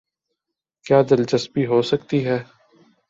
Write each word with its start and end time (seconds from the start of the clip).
کیا 0.85 0.99
دلچسپی 1.09 1.63
ہوسکتی 1.65 2.19
ہے۔ 2.25 2.37